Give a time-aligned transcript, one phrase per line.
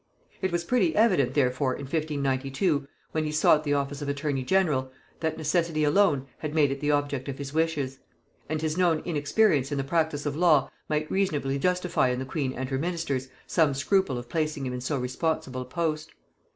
[0.41, 4.91] It was pretty evident therefore in 1592, when he sought the office of attorney general,
[5.19, 7.99] that necessity alone had made it the object of his wishes;
[8.49, 12.25] and his known inexperience in the practice of the law might reasonably justify in the
[12.25, 16.11] queen and her ministers some scruple of placing him in so responsible a post.